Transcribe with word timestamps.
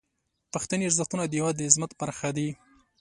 پښتني 0.53 0.83
ارزښتونه 0.87 1.23
د 1.25 1.33
هیواد 1.39 1.55
د 1.57 1.61
عظمت 1.69 1.91
برخه 2.01 2.29
دي. 2.37 2.49